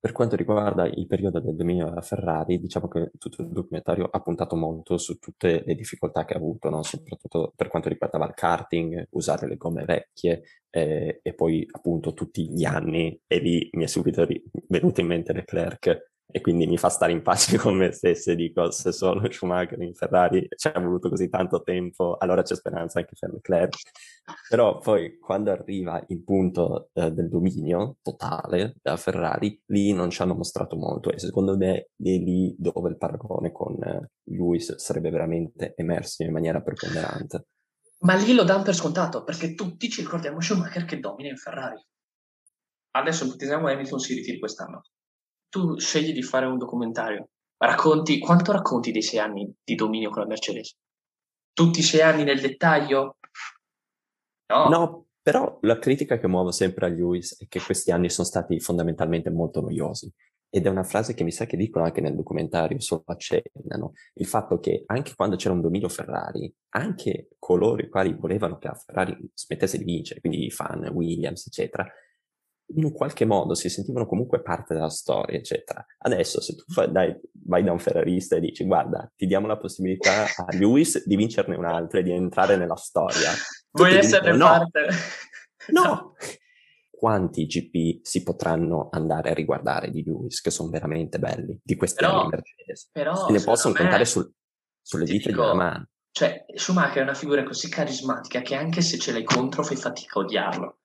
Per 0.00 0.12
quanto 0.12 0.34
riguarda 0.34 0.86
il 0.86 1.06
periodo 1.06 1.40
del 1.40 1.54
dominio 1.54 1.84
della 1.84 2.00
Ferrari, 2.00 2.58
diciamo 2.58 2.88
che 2.88 3.10
tutto 3.18 3.42
il 3.42 3.48
documentario 3.48 4.08
ha 4.10 4.20
puntato 4.22 4.56
molto 4.56 4.96
su 4.96 5.18
tutte 5.18 5.62
le 5.66 5.74
difficoltà 5.74 6.24
che 6.24 6.32
ha 6.32 6.38
avuto, 6.38 6.70
no? 6.70 6.82
soprattutto 6.82 7.52
per 7.54 7.68
quanto 7.68 7.90
riguardava 7.90 8.24
il 8.24 8.32
karting, 8.32 9.08
usare 9.10 9.46
le 9.46 9.56
gomme 9.56 9.84
vecchie 9.84 10.42
eh, 10.70 11.20
e 11.22 11.34
poi 11.34 11.66
appunto 11.70 12.14
tutti 12.14 12.48
gli 12.50 12.64
anni, 12.64 13.20
e 13.26 13.38
lì 13.40 13.68
mi 13.72 13.84
è 13.84 13.86
subito 13.86 14.26
venuto 14.68 15.02
in 15.02 15.06
mente 15.06 15.34
Leclerc 15.34 16.09
e 16.32 16.40
quindi 16.40 16.66
mi 16.66 16.78
fa 16.78 16.88
stare 16.88 17.12
in 17.12 17.22
pace 17.22 17.58
con 17.58 17.76
me 17.76 17.92
stesso 17.92 18.30
e 18.30 18.36
dico 18.36 18.70
se 18.70 18.92
sono 18.92 19.30
Schumacher 19.30 19.80
in 19.82 19.94
Ferrari 19.94 20.46
ci 20.56 20.68
ha 20.68 20.78
voluto 20.80 21.08
così 21.08 21.28
tanto 21.28 21.62
tempo 21.62 22.16
allora 22.18 22.42
c'è 22.42 22.54
speranza 22.54 22.98
anche 22.98 23.14
per 23.18 23.32
Leclerc. 23.32 23.76
Però 24.48 24.78
poi 24.78 25.18
quando 25.18 25.50
arriva 25.50 26.02
il 26.08 26.22
punto 26.22 26.90
eh, 26.92 27.10
del 27.10 27.28
dominio 27.28 27.96
totale 28.02 28.76
della 28.82 28.96
Ferrari 28.96 29.60
lì 29.66 29.92
non 29.92 30.10
ci 30.10 30.22
hanno 30.22 30.34
mostrato 30.34 30.76
molto 30.76 31.10
e 31.10 31.18
secondo 31.18 31.56
me 31.56 31.90
è 31.96 32.16
lì 32.16 32.54
dove 32.58 32.90
il 32.90 32.96
paragone 32.96 33.52
con 33.52 33.82
eh, 33.82 34.10
Lewis 34.24 34.76
sarebbe 34.76 35.10
veramente 35.10 35.74
emerso 35.76 36.22
in 36.22 36.32
maniera 36.32 36.60
preponderante. 36.60 37.46
Ma 38.00 38.14
lì 38.14 38.32
lo 38.32 38.44
danno 38.44 38.62
per 38.62 38.74
scontato 38.74 39.24
perché 39.24 39.54
tutti 39.54 39.90
ci 39.90 40.00
ricordiamo 40.00 40.40
Schumacher 40.40 40.84
che 40.84 41.00
domina 41.00 41.28
in 41.28 41.36
Ferrari. 41.36 41.84
Adesso 42.92 43.24
ipotizziamo 43.24 43.68
Hamilton 43.68 43.98
si 43.98 44.14
ritiri 44.14 44.38
quest'anno 44.38 44.82
tu 45.50 45.78
scegli 45.78 46.12
di 46.12 46.22
fare 46.22 46.46
un 46.46 46.56
documentario, 46.56 47.28
racconti, 47.58 48.18
quanto 48.18 48.52
racconti 48.52 48.92
dei 48.92 49.02
sei 49.02 49.18
anni 49.18 49.52
di 49.62 49.74
dominio 49.74 50.08
con 50.08 50.22
la 50.22 50.28
Mercedes? 50.28 50.74
Tutti 51.52 51.80
i 51.80 51.82
sei 51.82 52.00
anni 52.00 52.24
nel 52.24 52.40
dettaglio? 52.40 53.18
No. 54.46 54.68
No, 54.68 55.06
però 55.20 55.58
la 55.62 55.78
critica 55.78 56.18
che 56.18 56.26
muovo 56.26 56.50
sempre 56.50 56.86
a 56.86 56.88
Lewis 56.88 57.38
è 57.38 57.46
che 57.48 57.60
questi 57.60 57.90
anni 57.90 58.08
sono 58.08 58.26
stati 58.26 58.58
fondamentalmente 58.60 59.30
molto 59.30 59.60
noiosi. 59.60 60.10
Ed 60.52 60.66
è 60.66 60.68
una 60.68 60.82
frase 60.82 61.14
che 61.14 61.22
mi 61.22 61.30
sa 61.30 61.46
che 61.46 61.56
dicono 61.56 61.84
anche 61.84 62.00
nel 62.00 62.16
documentario, 62.16 62.80
solo 62.80 63.04
accennano, 63.06 63.92
il 64.14 64.26
fatto 64.26 64.58
che 64.58 64.82
anche 64.86 65.14
quando 65.14 65.36
c'era 65.36 65.54
un 65.54 65.60
dominio 65.60 65.88
Ferrari, 65.88 66.52
anche 66.70 67.28
coloro 67.38 67.80
i 67.80 67.88
quali 67.88 68.14
volevano 68.14 68.58
che 68.58 68.66
la 68.66 68.74
Ferrari 68.74 69.16
smettesse 69.32 69.78
di 69.78 69.84
vincere, 69.84 70.18
quindi 70.18 70.46
i 70.46 70.50
fan, 70.50 70.88
Williams, 70.88 71.46
eccetera, 71.46 71.86
in 72.74 72.84
un 72.84 72.92
qualche 72.92 73.24
modo 73.24 73.54
si 73.54 73.68
sentivano 73.68 74.06
comunque 74.06 74.42
parte 74.42 74.74
della 74.74 74.90
storia, 74.90 75.38
eccetera. 75.38 75.84
Adesso, 75.98 76.40
se 76.40 76.54
tu 76.54 76.64
fai, 76.68 76.90
dai, 76.90 77.14
vai 77.44 77.62
da 77.64 77.72
un 77.72 77.78
ferrarista 77.78 78.36
e 78.36 78.40
dici, 78.40 78.64
guarda, 78.64 79.10
ti 79.16 79.26
diamo 79.26 79.46
la 79.46 79.56
possibilità 79.56 80.24
a 80.24 80.56
Lewis 80.56 81.04
di 81.06 81.16
vincerne 81.16 81.56
un'altra 81.56 82.00
e 82.00 82.02
di 82.02 82.12
entrare 82.12 82.56
nella 82.56 82.76
storia. 82.76 83.30
Vuoi 83.72 83.96
essere 83.96 84.32
dicono, 84.32 84.44
parte? 84.44 84.86
No. 85.68 85.82
no. 85.82 86.14
Quanti 86.90 87.46
GP 87.46 88.04
si 88.04 88.22
potranno 88.22 88.88
andare 88.90 89.30
a 89.30 89.34
riguardare 89.34 89.90
di 89.90 90.04
Lewis, 90.04 90.40
che 90.40 90.50
sono 90.50 90.68
veramente 90.68 91.18
belli, 91.18 91.58
di 91.62 91.74
questi 91.74 92.04
però, 92.04 92.20
anni 92.20 92.28
Mercedes? 92.30 92.90
Però, 92.92 93.26
Se 93.26 93.32
ne 93.32 93.42
possono 93.42 93.72
me, 93.72 93.80
contare 93.80 94.04
sul, 94.04 94.30
sulle 94.82 95.04
dita 95.04 95.30
dico, 95.30 95.42
di 95.42 95.48
una 95.48 95.54
mano. 95.54 95.88
Cioè, 96.12 96.44
Schumacher 96.54 96.98
è 96.98 97.02
una 97.02 97.14
figura 97.14 97.42
così 97.44 97.70
carismatica 97.70 98.42
che 98.42 98.54
anche 98.54 98.82
se 98.82 98.98
ce 98.98 99.12
l'hai 99.12 99.24
contro 99.24 99.62
fai 99.62 99.76
fatica 99.76 100.18
a 100.18 100.22
odiarlo 100.22 100.79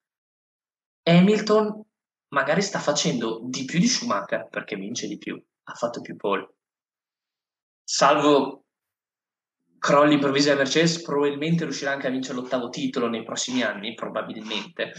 Hamilton 1.07 1.83
magari 2.29 2.61
sta 2.61 2.79
facendo 2.79 3.41
di 3.43 3.63
più 3.65 3.79
di 3.79 3.87
Schumacher 3.87 4.47
perché 4.49 4.75
vince 4.75 5.07
di 5.07 5.17
più, 5.17 5.41
ha 5.63 5.73
fatto 5.73 6.01
più 6.01 6.15
pole. 6.15 6.55
Salvo 7.83 8.65
crolli 9.77 10.15
improvvisi 10.15 10.49
a 10.49 10.55
Mercedes, 10.55 11.03
probabilmente 11.03 11.63
riuscirà 11.63 11.91
anche 11.91 12.07
a 12.07 12.09
vincere 12.09 12.39
l'ottavo 12.39 12.69
titolo 12.69 13.07
nei 13.07 13.23
prossimi 13.23 13.61
anni, 13.61 13.93
probabilmente. 13.93 14.91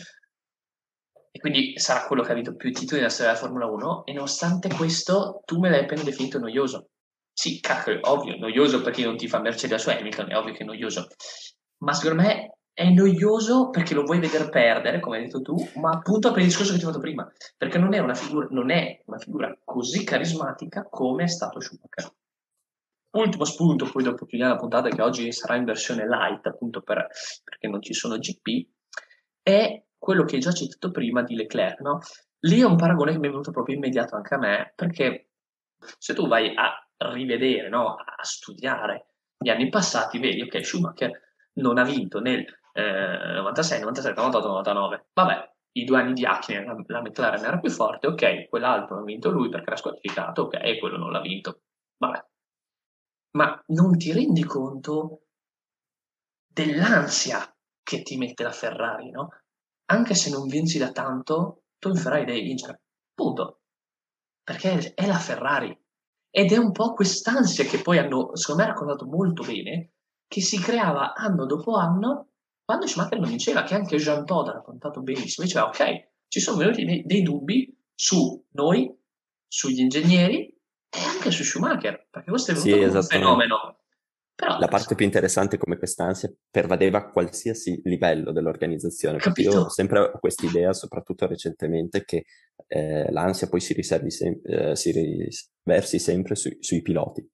E 1.32 1.38
quindi 1.40 1.76
sarà 1.76 2.06
quello 2.06 2.22
che 2.22 2.30
ha 2.30 2.34
vinto 2.34 2.54
più 2.54 2.70
titoli 2.70 3.00
nella 3.00 3.10
storia 3.10 3.32
della 3.32 3.44
Formula 3.44 3.66
1. 3.66 4.06
E 4.06 4.12
nonostante 4.12 4.68
questo, 4.68 5.42
tu 5.44 5.58
me 5.58 5.70
l'hai 5.70 5.80
appena 5.80 6.04
definito 6.04 6.38
noioso. 6.38 6.90
Sì, 7.32 7.58
cacchio, 7.60 7.98
ovvio, 8.02 8.36
noioso 8.36 8.80
perché 8.80 9.04
non 9.04 9.16
ti 9.16 9.26
fa 9.26 9.40
Mercedes 9.40 9.82
su 9.82 9.90
Hamilton, 9.90 10.30
è 10.30 10.36
ovvio 10.36 10.54
che 10.54 10.62
è 10.62 10.64
noioso. 10.64 11.08
Ma 11.78 11.92
secondo 11.92 12.22
me 12.22 12.56
è 12.76 12.90
noioso 12.90 13.70
perché 13.70 13.94
lo 13.94 14.02
vuoi 14.02 14.20
vedere 14.20 14.50
perdere, 14.50 15.00
come 15.00 15.16
hai 15.16 15.22
detto 15.24 15.40
tu, 15.40 15.56
ma 15.76 15.92
appunto 15.92 16.30
per 16.30 16.40
il 16.40 16.48
discorso 16.48 16.72
che 16.72 16.78
ti 16.78 16.84
ho 16.84 16.88
fatto 16.88 17.00
prima, 17.00 17.26
perché 17.56 17.78
non 17.78 17.94
è 17.94 18.00
una 18.00 18.12
figura, 18.12 18.46
è 18.48 19.02
una 19.06 19.18
figura 19.18 19.58
così 19.64 20.04
carismatica 20.04 20.86
come 20.86 21.24
è 21.24 21.26
stato 21.26 21.58
Schumacher. 21.58 22.12
Ultimo 23.12 23.44
spunto, 23.46 23.88
poi 23.90 24.02
dopo 24.02 24.26
chiudiamo 24.26 24.52
la 24.52 24.58
puntata 24.58 24.90
che 24.90 25.00
oggi 25.00 25.32
sarà 25.32 25.56
in 25.56 25.64
versione 25.64 26.06
light, 26.06 26.44
appunto 26.48 26.82
per, 26.82 27.06
perché 27.42 27.66
non 27.66 27.80
ci 27.80 27.94
sono 27.94 28.18
GP, 28.18 28.68
è 29.40 29.82
quello 29.96 30.24
che 30.24 30.34
hai 30.34 30.42
già 30.42 30.52
citato 30.52 30.90
prima 30.90 31.22
di 31.22 31.34
Leclerc, 31.34 31.80
no? 31.80 32.00
Lì 32.40 32.60
è 32.60 32.66
un 32.66 32.76
paragone 32.76 33.12
che 33.12 33.18
mi 33.18 33.28
è 33.28 33.30
venuto 33.30 33.52
proprio 33.52 33.74
immediato 33.74 34.16
anche 34.16 34.34
a 34.34 34.38
me, 34.38 34.72
perché 34.76 35.30
se 35.96 36.12
tu 36.12 36.28
vai 36.28 36.54
a 36.54 36.74
rivedere, 37.08 37.70
no? 37.70 37.94
a 37.94 38.22
studiare 38.22 39.12
gli 39.38 39.48
anni 39.48 39.70
passati, 39.70 40.18
vedi, 40.18 40.42
ok, 40.42 40.62
Schumacher 40.62 41.10
non 41.54 41.78
ha 41.78 41.84
vinto 41.84 42.20
nel 42.20 42.44
96, 42.82 43.80
97, 43.80 44.20
98, 44.20 44.48
99. 44.48 45.06
Vabbè, 45.12 45.54
i 45.72 45.84
due 45.84 45.98
anni 45.98 46.12
di 46.12 46.24
Hackney 46.24 46.64
la, 46.64 46.76
la 46.86 47.00
McLaren 47.00 47.44
era 47.44 47.58
più 47.58 47.70
forte, 47.70 48.06
ok, 48.06 48.48
quell'altro 48.48 48.98
ha 48.98 49.02
vinto 49.02 49.30
lui 49.30 49.48
perché 49.48 49.66
era 49.66 49.76
squalificato, 49.76 50.42
ok, 50.42 50.78
quello 50.78 50.96
non 50.96 51.10
l'ha 51.10 51.20
vinto. 51.20 51.62
Vabbè. 51.98 52.24
Ma 53.32 53.62
non 53.68 53.96
ti 53.96 54.12
rendi 54.12 54.44
conto 54.44 55.22
dell'ansia 56.46 57.54
che 57.82 58.02
ti 58.02 58.16
mette 58.16 58.42
la 58.42 58.50
Ferrari, 58.50 59.10
no? 59.10 59.28
Anche 59.90 60.14
se 60.14 60.30
non 60.30 60.48
vinci 60.48 60.78
da 60.78 60.90
tanto, 60.90 61.64
tu 61.78 61.88
in 61.88 61.96
Ferrari 61.96 62.24
devi 62.24 62.40
vincere. 62.42 62.82
Punto. 63.14 63.60
Perché 64.42 64.94
è 64.94 65.06
la 65.06 65.18
Ferrari. 65.18 65.78
Ed 66.30 66.52
è 66.52 66.56
un 66.56 66.72
po' 66.72 66.94
quest'ansia 66.94 67.64
che 67.64 67.80
poi 67.80 67.98
hanno, 67.98 68.34
secondo 68.34 68.62
me, 68.62 68.68
raccontato 68.68 69.06
molto 69.06 69.42
bene, 69.44 69.92
che 70.26 70.40
si 70.40 70.58
creava 70.58 71.14
anno 71.14 71.46
dopo 71.46 71.76
anno 71.76 72.30
quando 72.66 72.88
Schumacher 72.88 73.20
non 73.20 73.28
vinceva, 73.28 73.62
che 73.62 73.74
anche 73.74 73.96
Jean 73.96 74.26
Todt 74.26 74.48
ha 74.48 74.52
raccontato 74.54 75.00
benissimo, 75.00 75.46
diceva 75.46 75.68
ok, 75.68 76.08
ci 76.26 76.40
sono 76.40 76.58
venuti 76.58 76.84
dei, 76.84 77.04
dei 77.06 77.22
dubbi 77.22 77.72
su 77.94 78.44
noi, 78.50 78.92
sugli 79.46 79.78
ingegneri 79.78 80.48
e 80.48 80.98
anche 80.98 81.30
su 81.30 81.44
Schumacher, 81.44 82.08
perché 82.10 82.28
questo 82.28 82.50
è 82.50 82.54
venuto 82.54 82.90
sì, 82.90 82.96
un 82.96 83.02
fenomeno. 83.04 83.78
Però, 84.34 84.58
la 84.58 84.66
parte 84.66 84.96
più 84.96 85.06
interessante 85.06 85.56
è 85.56 85.58
come 85.58 85.78
quest'ansia 85.78 86.30
pervadeva 86.50 87.08
qualsiasi 87.08 87.80
livello 87.84 88.32
dell'organizzazione. 88.32 89.18
Capito? 89.18 89.50
Io 89.50 89.60
ho 89.60 89.68
sempre 89.70 90.10
questa 90.18 90.44
idea, 90.44 90.72
soprattutto 90.72 91.26
recentemente, 91.26 92.04
che 92.04 92.24
eh, 92.66 93.10
l'ansia 93.12 93.48
poi 93.48 93.60
si, 93.60 93.74
riservi 93.74 94.10
sem- 94.10 94.40
eh, 94.42 94.74
si 94.74 94.90
riversi 94.90 96.00
sempre 96.00 96.34
su- 96.34 96.54
sui 96.58 96.82
piloti 96.82 97.26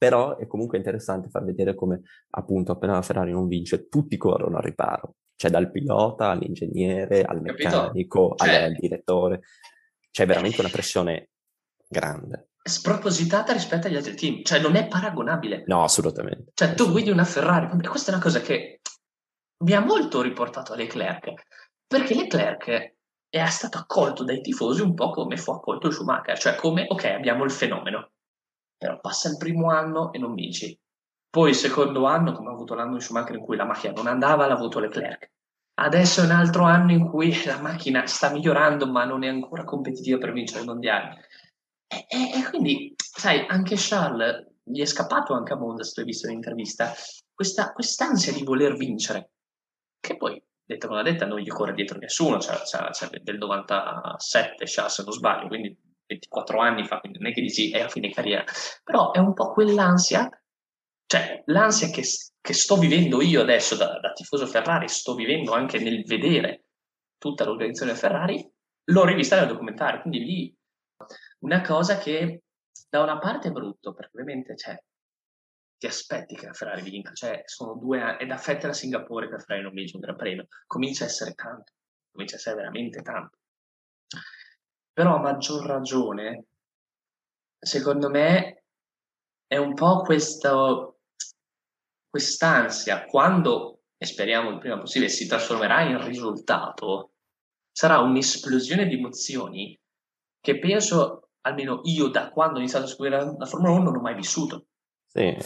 però 0.00 0.38
è 0.38 0.46
comunque 0.46 0.78
interessante 0.78 1.28
far 1.28 1.44
vedere 1.44 1.74
come 1.74 2.00
appunto 2.30 2.72
appena 2.72 2.94
la 2.94 3.02
Ferrari 3.02 3.32
non 3.32 3.48
vince 3.48 3.86
tutti 3.86 4.16
corrono 4.16 4.56
al 4.56 4.62
riparo, 4.62 5.16
cioè 5.36 5.50
dal 5.50 5.70
pilota 5.70 6.30
all'ingegnere, 6.30 7.22
al 7.22 7.42
meccanico, 7.42 8.32
cioè, 8.34 8.62
al 8.62 8.72
direttore, 8.72 9.42
c'è 10.10 10.24
veramente 10.24 10.60
una 10.60 10.70
pressione 10.70 11.32
grande. 11.86 12.48
Spropositata 12.62 13.52
rispetto 13.52 13.88
agli 13.88 13.96
altri 13.96 14.16
team, 14.16 14.42
cioè 14.42 14.58
non 14.58 14.74
è 14.76 14.86
paragonabile. 14.86 15.64
No, 15.66 15.82
assolutamente. 15.82 16.52
Cioè 16.54 16.72
tu 16.72 16.90
guidi 16.90 17.10
una 17.10 17.24
Ferrari, 17.24 17.68
questa 17.86 18.10
è 18.10 18.14
una 18.14 18.22
cosa 18.22 18.40
che 18.40 18.80
mi 19.64 19.72
ha 19.74 19.80
molto 19.80 20.22
riportato 20.22 20.72
a 20.72 20.76
Leclerc, 20.76 21.34
perché 21.86 22.14
Leclerc 22.14 22.94
è 23.28 23.46
stato 23.48 23.76
accolto 23.76 24.24
dai 24.24 24.40
tifosi 24.40 24.80
un 24.80 24.94
po' 24.94 25.10
come 25.10 25.36
fu 25.36 25.52
accolto 25.52 25.90
Schumacher, 25.90 26.38
cioè 26.38 26.54
come, 26.54 26.86
ok, 26.88 27.04
abbiamo 27.04 27.44
il 27.44 27.50
fenomeno, 27.50 28.12
però 28.80 28.98
passa 28.98 29.28
il 29.28 29.36
primo 29.36 29.68
anno 29.68 30.10
e 30.10 30.18
non 30.18 30.32
vinci. 30.32 30.74
Poi 31.28 31.50
il 31.50 31.54
secondo 31.54 32.06
anno, 32.06 32.32
come 32.32 32.48
ha 32.48 32.52
avuto 32.52 32.74
l'anno 32.74 32.96
di 32.96 33.02
Schumacher 33.02 33.36
in 33.36 33.42
cui 33.42 33.56
la 33.56 33.66
macchina 33.66 33.92
non 33.92 34.06
andava, 34.06 34.46
l'ha 34.46 34.54
avuto 34.54 34.80
Leclerc. 34.80 35.32
Adesso 35.74 36.22
è 36.22 36.24
un 36.24 36.30
altro 36.30 36.64
anno 36.64 36.90
in 36.92 37.06
cui 37.06 37.44
la 37.44 37.60
macchina 37.60 38.06
sta 38.06 38.30
migliorando, 38.30 38.86
ma 38.86 39.04
non 39.04 39.22
è 39.22 39.28
ancora 39.28 39.64
competitiva 39.64 40.16
per 40.16 40.32
vincere 40.32 40.60
il 40.60 40.66
mondiale. 40.66 41.26
E, 41.86 42.06
e, 42.08 42.38
e 42.38 42.48
quindi, 42.48 42.94
sai, 42.96 43.44
anche 43.48 43.74
Charles 43.76 44.46
gli 44.62 44.80
è 44.80 44.86
scappato 44.86 45.34
anche 45.34 45.52
a 45.52 45.56
Monza, 45.56 45.84
se 45.84 45.92
tu 45.92 46.00
hai 46.00 46.06
visto 46.06 46.26
l'intervista, 46.28 46.94
questa 47.34 47.72
quest'ansia 47.72 48.32
di 48.32 48.44
voler 48.44 48.76
vincere, 48.76 49.32
che 50.00 50.16
poi, 50.16 50.42
detta 50.64 50.88
come 50.88 51.02
detta, 51.02 51.26
non 51.26 51.38
gli 51.38 51.48
corre 51.48 51.74
dietro 51.74 51.98
nessuno, 51.98 52.40
cioè, 52.40 52.64
cioè, 52.64 52.90
cioè 52.92 53.10
del 53.20 53.36
97 53.36 54.64
Charles 54.64 54.94
se 54.94 55.02
non 55.02 55.12
sbaglio, 55.12 55.48
quindi 55.48 55.89
24 56.10 56.60
anni 56.60 56.84
fa, 56.84 56.98
quindi 56.98 57.18
non 57.18 57.30
è 57.30 57.32
che 57.32 57.40
dici 57.40 57.70
è 57.70 57.80
a 57.80 57.88
fine 57.88 58.10
carriera, 58.10 58.44
però 58.82 59.12
è 59.12 59.18
un 59.18 59.32
po' 59.32 59.52
quell'ansia 59.52 60.28
Cioè, 61.06 61.42
l'ansia 61.46 61.88
che, 61.90 62.02
che 62.40 62.52
sto 62.52 62.76
vivendo 62.76 63.20
io 63.22 63.40
adesso 63.40 63.76
da, 63.76 63.98
da 64.00 64.12
tifoso 64.12 64.46
Ferrari, 64.46 64.88
sto 64.88 65.14
vivendo 65.14 65.52
anche 65.52 65.78
nel 65.78 66.04
vedere 66.04 66.64
tutta 67.18 67.44
l'organizzazione 67.44 67.98
Ferrari, 67.98 68.52
l'ho 68.84 69.04
rivista 69.04 69.38
nel 69.38 69.48
documentario, 69.48 70.00
quindi 70.00 70.24
lì 70.24 70.56
una 71.40 71.60
cosa 71.62 71.98
che 71.98 72.42
da 72.88 73.02
una 73.02 73.18
parte 73.18 73.48
è 73.48 73.52
brutto, 73.52 73.92
perché 73.92 74.20
ovviamente 74.20 74.56
cioè, 74.56 74.80
ti 75.78 75.86
aspetti 75.86 76.34
che 76.34 76.46
la 76.46 76.52
Ferrari 76.52 76.82
vinca, 76.82 77.12
cioè 77.12 77.42
sono 77.44 77.74
due 77.74 78.00
anni, 78.00 78.18
è 78.18 78.26
da 78.26 78.36
Fettel 78.36 78.70
a 78.70 78.74
Singapore 78.74 79.26
che 79.26 79.32
la 79.32 79.38
Ferrari 79.38 79.62
non 79.62 79.72
vince 79.72 79.96
un 79.96 80.02
Gran 80.02 80.16
Premio, 80.16 80.46
comincia 80.66 81.04
a 81.04 81.06
essere 81.06 81.34
tanto, 81.34 81.72
comincia 82.10 82.36
a 82.36 82.38
essere 82.38 82.56
veramente 82.56 83.02
tanto. 83.02 83.38
Però 84.92 85.16
a 85.16 85.20
maggior 85.20 85.64
ragione, 85.64 86.46
secondo 87.58 88.08
me, 88.08 88.64
è 89.46 89.56
un 89.56 89.74
po' 89.74 90.02
questo, 90.02 91.00
quest'ansia, 92.08 93.04
quando, 93.06 93.82
e 93.96 94.06
speriamo 94.06 94.50
il 94.50 94.58
prima 94.58 94.78
possibile, 94.78 95.10
si 95.10 95.26
trasformerà 95.26 95.82
in 95.82 96.04
risultato, 96.04 97.12
sarà 97.70 97.98
un'esplosione 97.98 98.86
di 98.86 98.94
emozioni 98.94 99.78
che 100.40 100.58
penso, 100.58 101.30
almeno 101.42 101.80
io 101.84 102.08
da 102.08 102.30
quando 102.30 102.56
ho 102.56 102.58
iniziato 102.58 102.84
a 102.84 102.88
seguire 102.88 103.34
la 103.36 103.46
Formula 103.46 103.72
1, 103.72 103.82
non 103.82 103.96
ho 103.96 104.00
mai 104.00 104.14
vissuto. 104.14 104.66
Sì, 105.06 105.36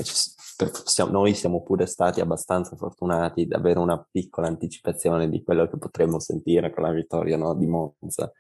noi 1.11 1.35
siamo 1.35 1.63
pure 1.63 1.87
stati 1.87 2.21
abbastanza 2.21 2.77
fortunati 2.77 3.43
ad 3.43 3.53
avere 3.53 3.79
una 3.79 4.07
piccola 4.11 4.47
anticipazione 4.47 5.29
di 5.31 5.43
quello 5.43 5.67
che 5.67 5.79
potremmo 5.79 6.21
sentire 6.21 6.71
con 6.71 6.83
la 6.83 6.93
vittoria 6.93 7.39
no, 7.39 7.55
di 7.55 7.67
Monza. 7.67 8.31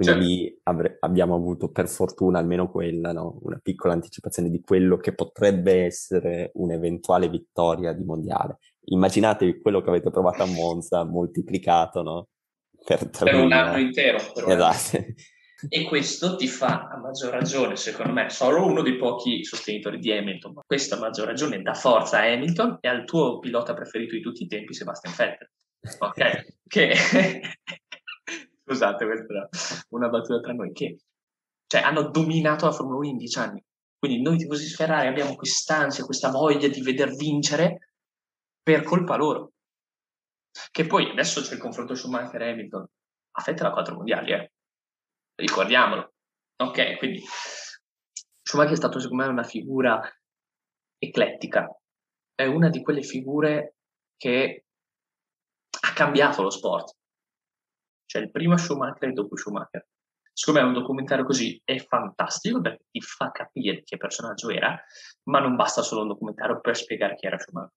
Quindi 0.00 0.22
certo. 0.24 0.26
lì 0.42 0.60
avre- 0.62 0.96
abbiamo 1.00 1.34
avuto 1.34 1.70
per 1.70 1.86
fortuna 1.86 2.38
almeno 2.38 2.70
quella, 2.70 3.12
no? 3.12 3.38
una 3.42 3.60
piccola 3.62 3.92
anticipazione 3.92 4.48
di 4.48 4.62
quello 4.62 4.96
che 4.96 5.12
potrebbe 5.12 5.84
essere 5.84 6.52
un'eventuale 6.54 7.28
vittoria 7.28 7.92
di 7.92 8.04
mondiale. 8.04 8.56
Immaginatevi 8.84 9.60
quello 9.60 9.82
che 9.82 9.90
avete 9.90 10.10
provato 10.10 10.42
a 10.42 10.46
Monza 10.46 11.04
moltiplicato 11.04 12.02
no? 12.02 12.28
per, 12.82 13.10
per 13.10 13.34
un 13.34 13.52
anno 13.52 13.78
intero. 13.78 14.16
Per 14.32 14.48
esatto. 14.48 15.04
E 15.68 15.84
questo 15.84 16.36
ti 16.36 16.46
fa 16.46 16.88
a 16.90 16.96
maggior 16.96 17.32
ragione, 17.32 17.76
secondo 17.76 18.14
me, 18.14 18.30
solo 18.30 18.64
uno 18.64 18.80
dei 18.80 18.96
pochi 18.96 19.44
sostenitori 19.44 19.98
di 19.98 20.10
Hamilton, 20.10 20.54
ma 20.54 20.62
questo 20.64 20.94
a 20.94 20.98
maggior 20.98 21.26
ragione 21.26 21.60
dà 21.60 21.74
forza 21.74 22.20
a 22.20 22.32
Hamilton 22.32 22.78
e 22.80 22.88
al 22.88 23.04
tuo 23.04 23.38
pilota 23.38 23.74
preferito 23.74 24.14
di 24.14 24.22
tutti 24.22 24.44
i 24.44 24.46
tempi, 24.46 24.72
Sebastian 24.72 25.14
Vettel. 25.14 25.50
Ok? 25.98 26.44
che... 26.66 26.94
Scusate, 28.70 29.04
questa 29.04 29.32
era 29.32 29.48
una 29.88 30.08
battuta 30.08 30.38
tra 30.38 30.52
noi, 30.52 30.72
che 30.72 30.98
cioè, 31.66 31.80
hanno 31.80 32.08
dominato 32.08 32.66
la 32.66 32.72
Formula 32.72 32.98
1 32.98 33.08
in 33.08 33.16
dieci 33.16 33.36
anni. 33.36 33.64
Quindi 33.98 34.22
noi 34.22 34.38
tifosi 34.38 34.72
Ferrari 34.72 35.08
abbiamo 35.08 35.34
quest'ansia, 35.34 36.04
questa 36.04 36.30
voglia 36.30 36.68
di 36.68 36.80
veder 36.80 37.12
vincere 37.16 37.94
per 38.62 38.84
colpa 38.84 39.16
loro. 39.16 39.54
Che 40.70 40.86
poi 40.86 41.10
adesso 41.10 41.40
c'è 41.40 41.54
il 41.54 41.60
confronto 41.60 41.96
Schumacher 41.96 42.42
e 42.42 42.50
Hamilton. 42.50 42.86
A 43.32 43.42
Vettel 43.44 43.66
ha 43.66 43.72
quattro 43.72 43.96
mondiali, 43.96 44.32
eh 44.32 44.52
ricordiamolo. 45.34 46.12
Ok, 46.62 46.96
quindi 46.98 47.22
Schumacher 48.40 48.74
è 48.74 48.76
stato 48.76 49.00
secondo 49.00 49.24
me 49.24 49.30
una 49.30 49.42
figura 49.42 50.00
eclettica, 50.96 51.68
è 52.36 52.44
una 52.44 52.68
di 52.68 52.82
quelle 52.82 53.02
figure 53.02 53.74
che 54.16 54.64
ha 55.80 55.92
cambiato 55.92 56.42
lo 56.42 56.50
sport 56.50 56.98
cioè 58.10 58.22
il 58.22 58.32
primo 58.32 58.56
Schumacher 58.56 59.10
e 59.10 59.12
dopo 59.12 59.36
Schumacher. 59.36 59.86
Secondo 60.32 60.60
me 60.60 60.66
un 60.66 60.72
documentario 60.72 61.24
così 61.24 61.60
è 61.64 61.78
fantastico 61.78 62.60
perché 62.60 62.86
ti 62.90 63.00
fa 63.00 63.30
capire 63.30 63.84
che 63.84 63.96
personaggio 63.98 64.50
era, 64.50 64.76
ma 65.28 65.38
non 65.38 65.54
basta 65.54 65.82
solo 65.82 66.02
un 66.02 66.08
documentario 66.08 66.60
per 66.60 66.76
spiegare 66.76 67.14
chi 67.14 67.26
era 67.26 67.38
Schumacher. 67.38 67.70